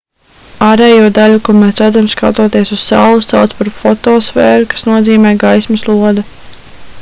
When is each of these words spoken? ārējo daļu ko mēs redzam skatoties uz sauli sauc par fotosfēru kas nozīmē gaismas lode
ārējo 0.67 1.09
daļu 1.17 1.41
ko 1.49 1.53
mēs 1.57 1.75
redzam 1.81 2.07
skatoties 2.13 2.71
uz 2.77 2.87
sauli 2.93 3.27
sauc 3.27 3.53
par 3.59 3.71
fotosfēru 3.83 4.71
kas 4.73 4.89
nozīmē 4.93 5.35
gaismas 5.45 5.87
lode 5.93 6.27